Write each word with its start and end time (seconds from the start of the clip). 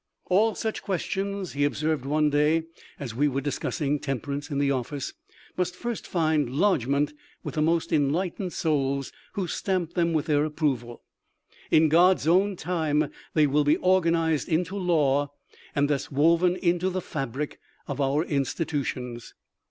"All 0.31 0.55
such 0.55 0.81
questions," 0.81 1.53
he 1.53 1.63
ob 1.63 1.75
served 1.75 2.05
one 2.05 2.31
day, 2.31 2.63
as 2.99 3.13
we 3.13 3.27
were 3.27 3.39
discussing 3.39 3.99
temperance 3.99 4.49
in 4.49 4.57
the 4.57 4.71
office," 4.71 5.13
must 5.59 5.75
first 5.75 6.07
find 6.07 6.49
lodgment 6.49 7.13
with 7.43 7.53
the 7.53 7.61
most 7.61 7.93
enlightened 7.93 8.51
souls 8.51 9.11
who 9.33 9.45
stamp 9.45 9.93
them 9.93 10.11
with 10.13 10.25
their 10.25 10.43
ap 10.43 10.53
proval. 10.53 11.01
In 11.69 11.87
God's 11.87 12.27
own 12.27 12.55
time 12.55 13.11
they 13.35 13.45
will 13.45 13.63
be 13.63 13.77
organized 13.77 14.49
into 14.49 14.75
law 14.75 15.31
and 15.75 15.87
thus 15.87 16.11
woven 16.11 16.55
into 16.55 16.89
the 16.89 16.99
fabric 17.01 17.59
of 17.87 18.01
our 18.01 18.23
in 18.23 18.43
stitutions." 18.43 19.35